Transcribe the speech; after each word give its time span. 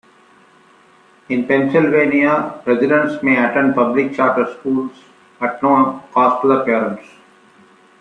In 1.29 1.45
Pennsylvania, 1.47 2.59
residents 2.65 3.21
may 3.21 3.37
attend 3.37 3.75
public 3.75 4.15
charter 4.15 4.51
schools 4.57 4.91
at 5.39 5.61
no 5.61 6.01
cost 6.11 6.41
to 6.41 6.47
the 6.47 6.63
parents. 6.65 7.05